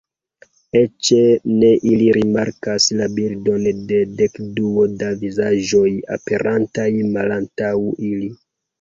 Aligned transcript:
Eĉ 0.79 1.11
ne 1.63 1.69
ili 1.89 2.07
rimarkas 2.17 2.89
la 3.03 3.11
bildon 3.21 3.69
de 3.93 4.01
dekduo 4.25 4.89
da 5.05 5.13
vizaĝoj 5.23 5.87
aperantaj 6.19 6.91
malantaŭ 7.17 7.75
ili. 8.13 8.37